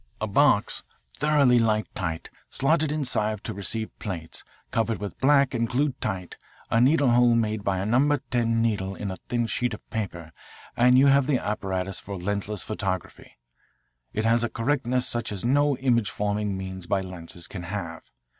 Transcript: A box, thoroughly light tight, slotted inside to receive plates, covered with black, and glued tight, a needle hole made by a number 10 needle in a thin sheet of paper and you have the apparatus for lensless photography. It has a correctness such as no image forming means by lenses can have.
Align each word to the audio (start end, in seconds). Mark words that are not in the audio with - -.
A 0.19 0.25
box, 0.25 0.81
thoroughly 1.19 1.59
light 1.59 1.85
tight, 1.93 2.31
slotted 2.49 2.91
inside 2.91 3.43
to 3.43 3.53
receive 3.53 3.91
plates, 3.99 4.43
covered 4.71 4.97
with 4.97 5.19
black, 5.19 5.53
and 5.53 5.69
glued 5.69 6.01
tight, 6.01 6.37
a 6.71 6.81
needle 6.81 7.11
hole 7.11 7.35
made 7.35 7.63
by 7.63 7.77
a 7.77 7.85
number 7.85 8.17
10 8.31 8.63
needle 8.63 8.95
in 8.95 9.11
a 9.11 9.17
thin 9.29 9.45
sheet 9.45 9.75
of 9.75 9.89
paper 9.91 10.31
and 10.75 10.97
you 10.97 11.05
have 11.05 11.27
the 11.27 11.37
apparatus 11.37 11.99
for 11.99 12.17
lensless 12.17 12.63
photography. 12.63 13.37
It 14.11 14.25
has 14.25 14.43
a 14.43 14.49
correctness 14.49 15.07
such 15.07 15.31
as 15.31 15.45
no 15.45 15.77
image 15.77 16.09
forming 16.09 16.57
means 16.57 16.87
by 16.87 17.01
lenses 17.01 17.45
can 17.45 17.61
have. 17.65 18.01